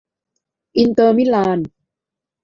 [0.77, 1.59] อินเตอร์ มิลาน